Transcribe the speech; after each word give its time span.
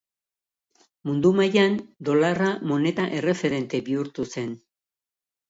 Mundu 1.09 1.31
mailan, 1.39 1.75
dolarra 2.09 2.49
moneta 2.73 3.07
erreferente 3.19 3.83
bihurtu 3.91 4.27
zen. 4.37 4.59